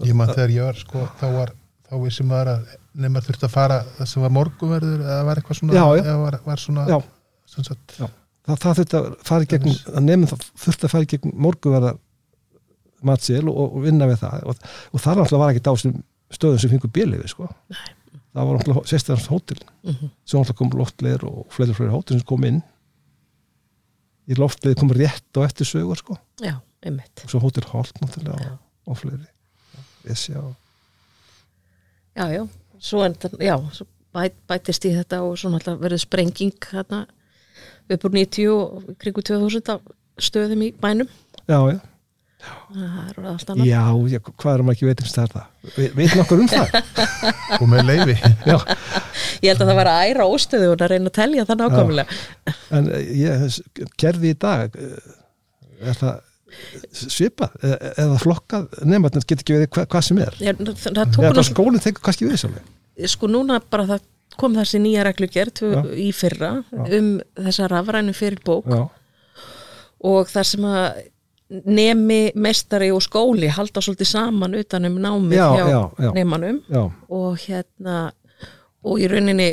[0.08, 1.54] Ég man þegar ég var sko, þá var
[1.88, 5.60] þá vissum maður að nema þurfti að fara það sem var morgunverður eða var eitthvað
[5.60, 6.02] svona Já, já.
[6.04, 6.98] eða var, var svona Já.
[7.48, 8.10] sem sagt, það,
[8.50, 11.92] það þurfti að fara gegn að nefnum það þurfti að fara gegn morguverða
[13.06, 14.42] matsýl og, og vinna við það.
[14.50, 14.56] Og,
[14.92, 15.96] og það náttúrulega var ekki þessum
[16.34, 17.48] stöðum sem fengur bíliði sko.
[18.34, 20.10] Það var náttúrulega sérstaklega hótel Mhm.
[20.24, 22.62] sem náttúrulega kom loftleir og fleiri fleiri hótel sem kom inn.
[24.28, 26.16] Í loftleir kom rétt og eftir sögur sko.
[26.44, 27.24] Já, einmitt.
[27.24, 29.26] og svo hótel Holt náttúrulega og, og fleiri.
[30.08, 30.54] Esja og
[32.18, 32.48] Já, já,
[32.80, 37.04] svo, en, já, svo bæt, bætist í þetta og svo náttúrulega verið sprenging hérna
[37.88, 39.80] upp úr 90 og kringu 2000 af
[40.18, 41.08] stöðum í bænum.
[41.48, 41.78] já, já,
[42.38, 46.76] Það já, já, hvað er maður ekki veitum stær það, Ve- veit nokkur um það?
[47.58, 48.14] Og með leifi
[48.46, 48.56] já,
[49.42, 52.18] Ég held að það var að æra óstöðu og að reyna að telja það nákvæmlega.
[52.78, 53.58] en eh, ég
[53.98, 55.10] gerði í dag eh,
[55.90, 56.20] er það
[56.94, 58.68] svipað eða, eða flokkað?
[58.88, 60.38] Nema þetta getur ekki verið hva, hvað sem er.
[60.42, 62.74] Ég, það, það nú, skólinn tekur kannski við svolítið
[63.12, 64.06] sko núna bara það
[64.38, 65.82] kom þessi nýja reglugerð Já.
[65.98, 66.82] í fyrra Já.
[66.98, 68.80] um þessa rafrænu fyrir bók já,
[70.08, 71.00] og þar sem að
[71.48, 76.10] nemi, meistari og skóli halda svolítið saman utan um námið Já, hjá já, já.
[76.14, 76.58] nemanum.
[77.08, 78.10] Og hérna
[78.84, 79.48] og í rauninni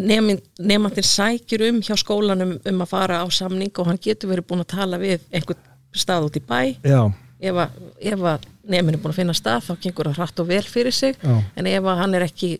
[0.00, 4.46] nemin, nemandinn sækjur um hjá skólanum um að fara á samning og hann getur verið
[4.48, 5.60] búin að tala við einhvern
[5.92, 6.60] stað út í bæ.
[7.40, 7.76] Ef að,
[8.12, 10.94] ef að nemin er búin að finna stað þá gengur það hratt og vel fyrir
[10.94, 11.16] sig.
[11.56, 12.54] En ef að hann er ekki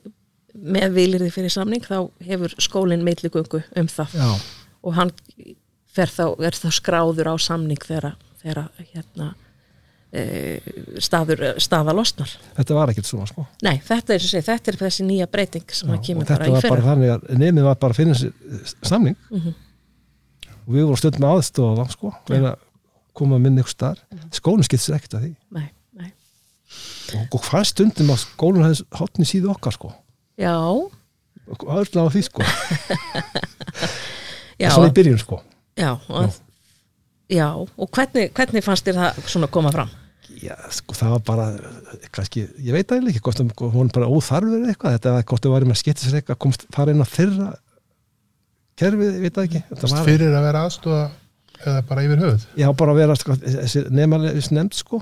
[0.54, 4.16] með vilirði fyrir samning þá hefur skólinn meitligöngu um það.
[4.18, 4.30] Já,
[4.82, 5.12] og hann
[6.10, 8.14] þá, er þá skráður á samning þegar,
[8.94, 9.34] hérna,
[10.12, 10.60] e,
[11.02, 12.30] staður, staða losnar.
[12.56, 15.90] þetta var ekkert svona sko Nei, þetta er, þessi, þetta er þessi nýja breyting sem
[15.90, 16.88] að kemur þetta bara í var bara fyrra.
[16.90, 19.54] þannig að nefnið var bara að finna eh, samning Mhm.
[20.66, 22.56] og við vorum stundum aðstofa það sko að
[23.14, 24.30] koma að minna ykkur starf Mhm.
[24.32, 26.12] skólinn skipt sér ekkert að því Nei, nei.
[27.32, 29.92] og, hvað stundum að skólinn hefði hotni síðu okkar sko
[30.38, 30.54] Já,
[31.50, 32.42] og öll á því sko
[34.60, 35.40] já, svona í byrjun sko
[35.80, 36.36] já, og,
[37.32, 39.90] já, og hvernig, hvernig fannst þér það svona koma fram?
[40.40, 41.46] Já, sko, það var bara,
[42.14, 45.54] kannski, ég veit það ekki, hvort það- hún bara óþarfur eitthvað, þetta var hvort það
[45.56, 47.48] var með að skipta sér eitthvað, komst inn á þeirra
[48.80, 49.62] kerfið, ég veit það ekki.
[49.72, 51.02] Þetta var, fyrir að vera aðstofa
[51.60, 55.00] eða bara yfir höfuð já, bara vera, sko, þessi nemalegis nefnd, sko.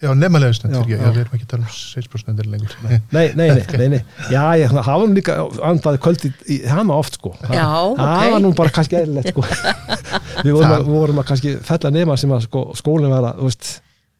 [0.00, 1.10] já, nefnilega Já, já, já, já.
[1.12, 3.00] við erum ekki að tala um 6% lengur Nei.
[3.12, 4.00] Nei, nei, nei, nei, nei.
[4.32, 5.36] já, ég hafa nú líka
[5.68, 7.34] andaði kvöldi í hana oft, sko.
[7.42, 7.66] Það- Já,
[7.98, 8.30] Það ok.
[8.36, 9.44] var nú bara kannski eðlilegt, sko.
[10.46, 13.50] við vorum að, vorum að kannski fella nema sem að, sko, skólinn var að, þú
[13.50, 13.74] veist,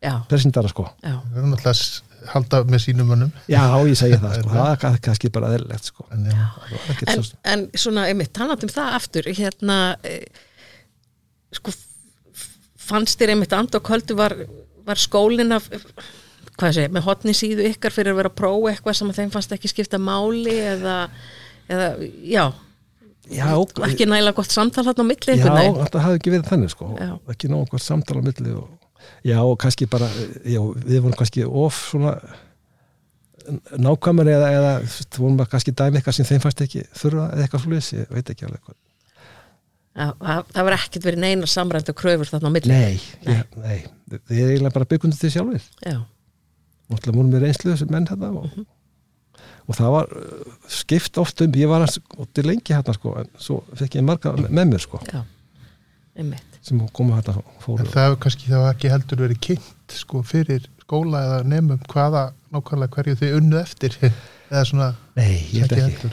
[0.05, 0.85] Já, presentara, sko.
[1.03, 5.01] já, við náttúrulega að halda með sínum mönnum Já, ég segi það, sko, það er
[5.09, 6.05] kannski bara eðlilegt, sko.
[6.12, 6.29] en.
[6.29, 7.24] Það en,
[7.55, 10.18] en svona, einmitt, talandi um það aftur, hérna, e,
[11.56, 11.74] sko,
[12.88, 14.34] fannst þér einmitt and og kvöldu var,
[14.87, 15.68] var skólinn af,
[16.58, 19.54] hvað sé, með hotni síðu ykkar fyrir að vera að prófa eitthvað sem þeim fannst
[19.56, 20.96] ekki skipta máli eða,
[21.68, 21.92] eða
[22.24, 22.46] já,
[23.28, 26.70] Já, og, ekki nægilega gott samtal þarna á milli Já, þetta hafði ekki verið þannig
[26.72, 26.87] sko.
[26.96, 27.11] Já.
[27.28, 28.68] ekki nóg hvort samtala á milli og,
[29.26, 30.08] já, og kannski bara
[30.48, 32.14] já, við vorum kannski of svona
[33.76, 37.64] nákvæmur eða, eða þú vorum kannski dæmi eitthvað sem þeim fannst ekki þurfa eða eitthvað
[37.66, 38.78] slúðis, ég veit ekki alveg hvað
[39.98, 42.72] það, var ekkert verið neina samrænt og kröfur þarna á milli.
[42.72, 43.78] Nei, nei, nei,
[44.30, 45.98] þið er eiginlega bara byggundu til sjálfur Já,
[46.88, 48.61] náttúrulega múlum við reynslu þessu menn hérna og,
[49.66, 51.98] og það var uh, skipt oft um, ég var hans
[52.37, 55.20] til lengi hérna sko, en svo fekk ég marga með mér sko, já,
[56.16, 56.58] einmitt.
[56.64, 57.82] sem koma hérna fóru.
[57.82, 61.80] En það hefur kannski það var ekki heldur verið kynnt sko, fyrir skóla eða nefnum
[61.90, 63.96] hvaða nákvæmlega hverju þið unnu eftir.
[64.48, 66.11] Eða svona Nei, ég held ekki,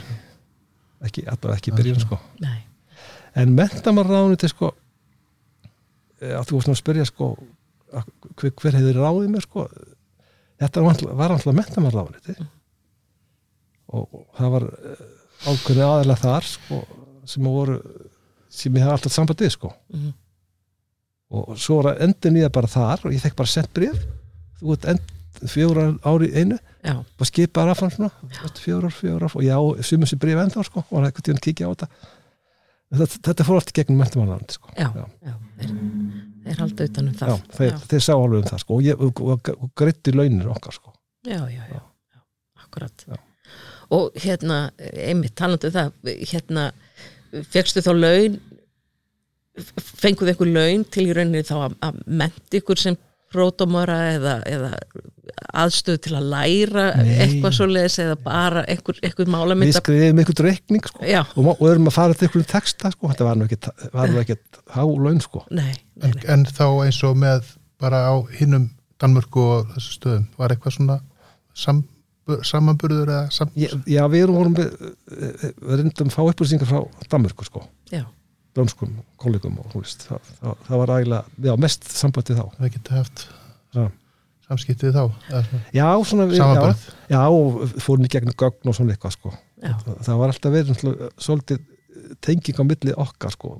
[1.08, 2.18] ekki, allavega ekki byrjun sko.
[2.42, 2.58] Nei,
[3.36, 4.72] En mentamarráðuniti sko
[6.20, 7.30] eh, að þú varst að spyrja sko
[7.92, 9.66] hver, hver hefur ráðið mér sko
[10.60, 12.36] þetta var alltaf, var alltaf mentamarráðuniti
[13.92, 15.02] og, og það var eh,
[15.46, 16.80] ákveðni aðeins þar sko
[17.26, 17.80] sem að voru
[18.56, 19.72] sem ég hef alltaf sambandið sko.
[19.92, 20.14] Mhm.
[21.36, 23.96] og svo var að endur nýja bara þar og ég fekk bara sent bréf.
[24.60, 25.14] Þú ert end
[25.50, 26.58] fjóra ári í einu.
[26.86, 28.10] Já, bara skipaði rafan svona
[28.56, 31.72] fjórar, fjórar og já, sumum sér bréf ennþá sko og hann eitthvað tíðan kíkja á
[31.74, 31.88] þetta
[32.94, 34.72] þetta, þetta fór allt gegnum mentumálaland sko.
[34.76, 35.76] já, já, þeir,
[36.46, 38.80] þeir halda utanum það já, þeir, þeir sá alveg um það sko.
[38.80, 40.94] og, og, og, og greitti launir okkar sko.
[41.26, 41.80] já, já, já,
[42.14, 42.20] já,
[42.64, 43.16] akkurat Já.
[43.96, 45.92] og hérna, einmitt talandi um það,
[46.32, 46.68] hérna
[47.52, 48.38] fegstu þá laun
[49.80, 52.98] fenguð ykkur laun til í rauninni þá að menti ykkur sem
[53.36, 54.72] pródómara eða, eða
[55.62, 57.10] aðstöð til að læra Nei.
[57.24, 61.02] eitthvað svoleiðis eða bara einhver, einhver við málamynda skrifum einhvern reikning sko.
[61.04, 63.10] og, og erum að fara til einhvern texta sko.
[63.12, 63.58] þetta var nú ekki,
[63.94, 64.38] var nú ekki
[64.74, 65.44] há laun sko.
[65.50, 68.70] nei, nei, en, en þá eins og með bara á hinnum
[69.02, 70.98] Danmörku og þessu stöðum var eitthvað svona
[71.56, 71.82] sam,
[72.48, 74.70] samanburður eða sam, Já, já, við erum vorum við,
[75.12, 78.06] við reyndum að fá upplýsingar frá Danmörku sko, já,
[78.56, 82.44] dönskum kollegum og þú veist, það, það, það var ægilega, já, mest sambandi þá.
[82.56, 83.26] það geta haft
[83.76, 83.84] Já,
[84.48, 85.02] samskiptið þá
[85.74, 86.74] já svona við, já,
[87.12, 89.32] já, og fórum í gegnum gögn og svona eitthvað sko.
[89.60, 91.64] Það, það var alltaf verið náttúrulega svolítið
[92.24, 93.52] tenging á milli okkar sko,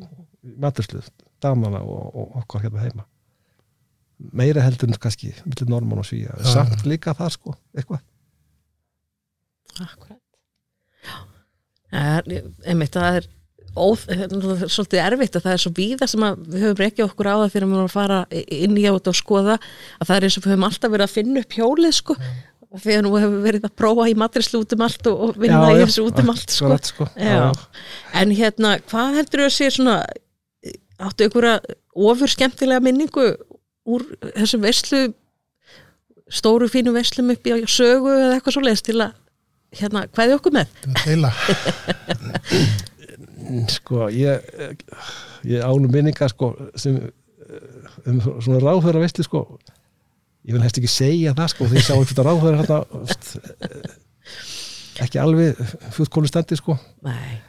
[0.62, 1.08] matursluð,
[1.42, 3.06] damana og, og okkar hérna heima.
[4.32, 8.04] Meira heldur en kannski milli normann og svíja, samt líka það sko, eitthvað.
[9.84, 10.22] akkurat
[11.04, 11.16] já,
[11.92, 12.30] er,
[12.64, 13.26] einmitt það er
[13.76, 17.44] svolítið erfitt að það er svo víða sem að við höfum ekki okkur á það
[17.44, 20.44] að við erum að fara inn í átt og skoða að það er eins og
[20.44, 22.16] við höfum alltaf verið að finna upp hjólið sko
[22.76, 25.76] og þegar nú hefur verið að prófa í matrislu út um allt og, vinna Já,
[25.76, 26.70] í þessu út um allt sko.
[26.90, 27.08] sko.
[28.20, 29.98] En hérna, hvað heldur þú að sé svona,
[31.06, 31.70] áttu ykkur að
[32.10, 33.28] ofur skemmtilega minningu
[33.86, 35.04] úr þessum veslu,
[36.26, 39.16] stóru fínu veslum upp í sögu eða eitthvað svo til að,
[39.78, 40.68] hérna, hvað er okkur með?
[43.72, 44.46] Sko ég
[45.46, 49.44] ég ánum minninga sko sem eh, um svona ráðhverja veistli sko.
[50.46, 52.80] Ég vil helst ekki segja það sko því ég sá eitthvað ráðhverja hérna
[55.04, 55.58] ekki alveg
[55.94, 56.76] fjóðkólu standi sko.
[57.06, 57.40] Nei,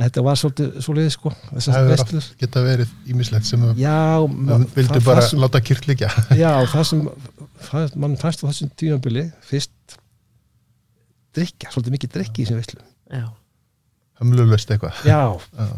[0.00, 3.94] þetta var svolítið svoleiði sko Það oft geta verið ímislegt sem já,
[4.26, 6.08] ma- vildu það- bara það sem, láta kýrt líka
[6.42, 7.04] já, það sem
[7.68, 9.98] það, mann fannst á þessum tímabili fyrst
[11.34, 12.88] drikja, svolítið mikið drikki í þessum veistlum
[13.20, 13.24] já,
[14.20, 15.02] hömlulöst eitthvað.
[15.08, 15.20] Já,
[15.58, 15.68] Já.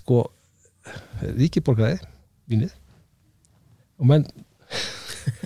[0.00, 0.24] sko
[1.36, 2.00] ríki borgaði
[2.50, 2.74] vínið.
[4.00, 4.26] Og menn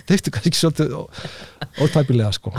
[0.09, 0.97] teiktu kannski svolítið
[1.81, 2.53] ótæpilega sko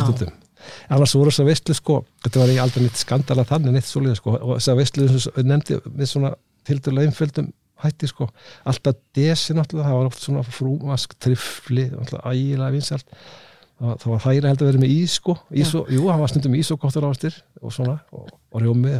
[0.92, 4.36] annars voru þess að veistlu sko þetta var aldrei neitt skandala þannig neitt svoleiði sko.
[4.38, 6.32] Og þess að veistlu eins og ég nefndi með svona
[6.68, 7.48] tildulega einföldum
[7.82, 8.28] hætti sko.
[8.68, 14.24] Alltaf desi náttúrulega það var oft svona frúmask trifli ægilega vinsalt það var, það var
[14.28, 15.36] hægri heldur að vera með ís sko.
[15.50, 18.98] Ís og, jú, hann var stundum ís og gottur ástir og svona og, og rjómi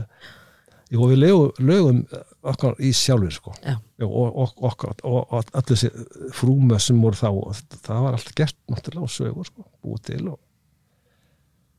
[0.93, 2.01] Jú, við lögum, lögum
[2.53, 3.55] okkar í sjálfur sko.
[4.05, 5.89] Og, og, og, og, og allir þessi
[6.37, 10.23] frúmöð sem voru þá og það var allt gert náttúrulega og sögur sko, búið til
[10.35, 10.39] og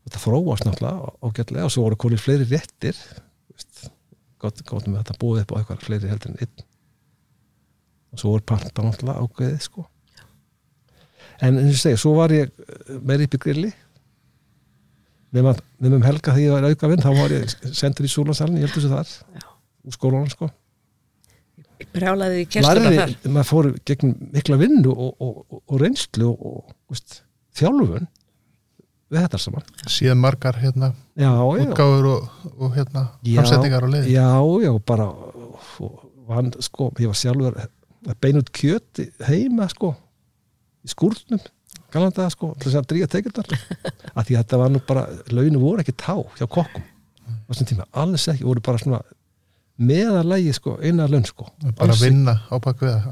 [0.07, 1.67] þetta þróast náttúrulega ágætlega.
[1.67, 2.97] Og svo voru konið fleiri réttir
[4.41, 6.67] gott, gott með þetta búið upp á eitthvað fleiri heldur en einn.
[8.13, 9.87] Og svo voru panta náttúrulega ágæðið sko.
[11.43, 12.49] En eins og segi, svo var ég
[13.05, 13.71] meiri upp í grilli
[15.33, 18.59] nema, nema um helga þegar ég var auka vinn þá var ég sendur í Súlansalinn,
[18.61, 19.47] ég heldur þessu þar Já.
[19.83, 20.49] úr skólanum sko
[21.93, 23.13] brjálaði í kerstuna þar.
[23.27, 27.21] maður fór gegn mikla vinnu og, og, og, og reynslu og, og veist,
[27.57, 28.07] þjálfun
[29.13, 33.41] við þetta saman síðan margar hérna já, já, útgáfur og, og hérna Já.
[33.41, 34.27] framsetningar á leiði já,
[34.63, 39.93] já, bara og, vann, sko, ég var sjálfur að beina út kjöt heima sko,
[40.83, 41.43] í skúrnum
[41.93, 45.61] galanda sko, til þess að dríja tekjundar að því að þetta var nú bara launu
[45.61, 48.99] voru ekki tá hjá kokkum á þessum tíma, alls ekki, voru bara svona
[49.83, 51.47] meðalagi sko, eina laun sko.
[51.79, 52.55] Bara vinna á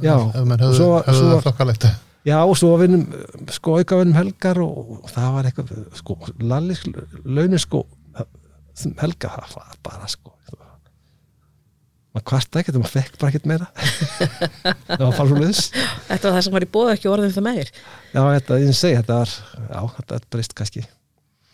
[0.06, 0.16] Já.
[0.30, 1.88] ef menn höfðu, Svo- höfðu svo- það þokkalegt.
[2.30, 3.06] Já, og svo vinnum,
[3.50, 6.76] sko, auka vinnum helgar og, og það var eitthvað, sko, lalli
[7.26, 7.82] launin, sko,
[9.02, 10.36] helga, það var bara, sko,
[12.12, 13.68] maður kvarta ekkert og maður fekk bara ekkert meira.
[15.00, 15.62] það var liðs.
[16.10, 17.72] Þetta var það sem var í bóða ekki orðin það meir.
[18.12, 19.36] Já, þetta, ég segi, þetta var,
[19.68, 20.84] já, þetta breyst kannski,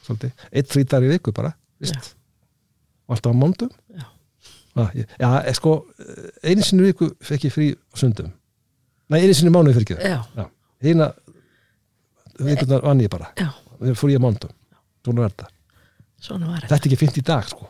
[0.08, 1.54] svolítið, eitt frítar í viku bara,
[1.88, 3.72] og alltaf á mondum.
[3.94, 4.08] Já.
[4.78, 5.78] Ah, ég, já, eh, sko,
[6.46, 8.30] einu sinni í viku fekk ég frí sundum.
[9.10, 10.50] Nei, einu sinni í mánuði fyrir ekki Já,
[10.84, 11.08] Hina
[12.38, 13.50] vikurnar vann ég bara já,
[13.98, 14.52] fór ég á mándum
[15.06, 15.50] svona verða
[16.22, 16.70] svona var þetta.
[16.74, 17.70] þetta er ekki fint í dag sko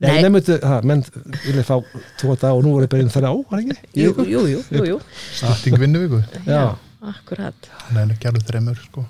[0.00, 0.14] Nei.
[0.22, 1.02] Nei, nefndu, ha, menn
[1.44, 1.76] vilja fá
[2.20, 3.74] tvo dag og nú voru bara einn þar á, var ekki?
[4.00, 4.98] Jú, jú, jú, jú, jú.
[5.36, 6.62] styrting vinnuvíku Já,
[7.04, 7.68] Akkurat.
[7.92, 9.04] ekki alveg þreymur sko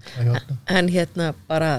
[0.00, 0.58] Það er hjá öllum.
[0.80, 1.72] En hérna bara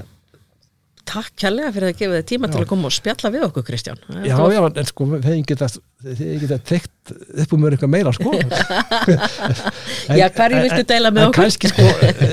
[1.11, 3.97] takk kærlega fyrir að gefa þið tíma til að koma og spjalla við okkur, Kristján.
[4.29, 5.67] já, já, en sko þeir geta,
[6.05, 11.23] þeir geta tekt upp um eitthvað meira sko En- Já, hverju en- viltu deila með
[11.25, 11.41] en okkur?
[11.41, 11.87] kannski sko,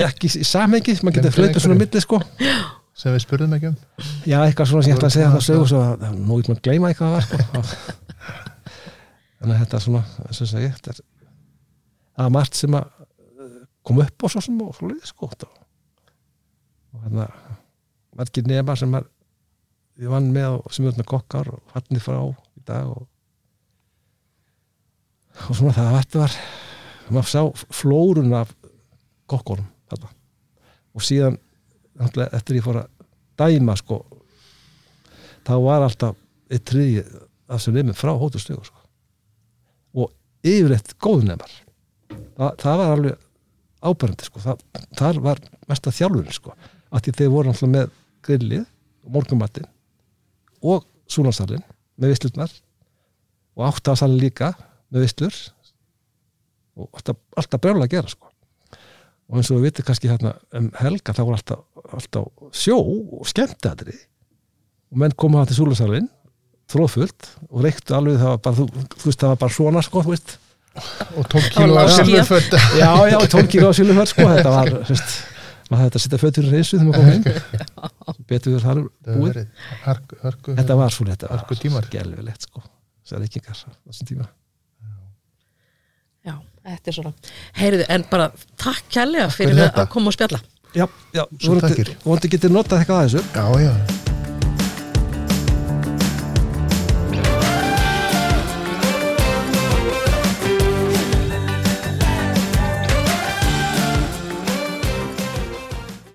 [0.07, 2.21] ekki í samhengi maður geta flauta svona milli sko
[2.99, 3.77] sem við spurðum ekki um.
[4.27, 6.63] Já, eitthvað svona sem ég ætla að segja það sögu svo að nú vil maður
[6.67, 7.63] gleyma eitthvað það var, sko.
[9.39, 11.05] þannig að þetta er svona þess að segja þetta er
[12.19, 12.89] er margt sem að
[13.39, 15.47] eh, kom upp á svo sem og svo liðið sko og,
[16.89, 17.29] og hérna
[18.19, 19.07] margir nema sem er
[19.99, 23.07] ég vann með og sem er með kokkar og fannir frá í dag og
[25.47, 26.39] og svona það þetta var
[27.09, 28.51] maður sá flórun af
[29.29, 30.11] kokkorum þarna.
[30.97, 31.37] Og síðan
[31.99, 32.89] eftir ég fór að
[33.39, 34.01] dæma sko
[35.47, 36.17] þá var alltaf
[36.49, 37.03] eitt triði
[37.49, 38.77] af sem nefnum frá hóttustögu sko.
[39.93, 40.11] og
[40.45, 41.51] yfirleitt góðnemar
[42.09, 43.25] Þa, það var alveg
[43.79, 44.41] ábærandi sko.
[44.43, 44.63] það,
[44.97, 46.55] þar var mesta þjálfurinn sko.
[46.89, 47.91] að því þeir voru alltaf með
[48.25, 48.65] grillið
[49.09, 49.69] morgumattin
[50.61, 51.63] og súlansalinn
[51.99, 52.51] með visslutnar
[53.57, 54.53] og áttasalinn líka
[54.89, 55.37] með visslur
[56.79, 58.28] og alltaf, alltaf brjálega að gera sko
[59.29, 63.27] og eins og við vitum kannski hérna um helga þá voru alltaf, alltaf sjó og
[63.29, 63.95] skemmtadri
[64.89, 66.09] og menn koma það til súlusalinn
[66.69, 70.03] þróðfullt og reyktu alveg það var bara, þú, þú veist það var bara svona sko,
[70.05, 70.35] þú veist.
[71.17, 72.27] Og 12 kíló var af lágskýjað.
[72.29, 75.15] silfurföld já, já, tólkir á siluför sko, þetta var, veist
[75.69, 79.39] maður hætti að setja fötur í reysu þegar maður kom inn betur við það búið.
[79.85, 82.63] hörku, hörku, þetta var svona, þetta var gelvilegt sko,
[83.09, 84.29] það er ekki yngar þessum tíma.
[86.25, 86.35] Já,
[86.75, 87.13] þetta er svona.
[87.59, 88.29] Heyrðu, en bara
[88.61, 90.41] takk kærlega fyrir fyrir að koma og spjalla.
[90.75, 91.95] Já, já, Svo vonandi, takkir.
[92.05, 93.21] vonandi getur notað eitthvað að þessu.
[93.33, 93.98] Já, já,